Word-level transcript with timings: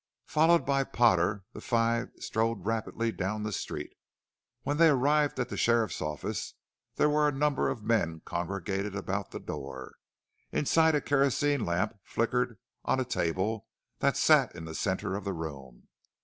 Followed 0.25 0.65
by 0.65 0.83
Potter 0.83 1.43
the 1.53 1.61
five 1.61 2.09
strode 2.17 2.65
rapidly 2.65 3.11
down 3.11 3.43
the 3.43 3.51
street. 3.51 3.93
When 4.63 4.77
they 4.77 4.87
arrived 4.89 5.39
at 5.39 5.49
the 5.49 5.57
sheriff's 5.57 6.01
office 6.01 6.55
there 6.95 7.07
were 7.07 7.27
a 7.27 7.31
number 7.31 7.69
of 7.69 7.83
men 7.83 8.23
congregated 8.25 8.95
about 8.95 9.29
the 9.29 9.39
door. 9.39 9.97
Inside 10.51 10.95
a 10.95 11.01
kerosene 11.01 11.63
lamp 11.63 11.99
flickered 12.03 12.57
on 12.83 12.99
a 12.99 13.05
table 13.05 13.67
that 13.99 14.17
sat 14.17 14.55
in 14.55 14.65
the 14.65 14.73
center 14.73 15.15
of 15.15 15.23
the 15.23 15.33
room. 15.33 15.87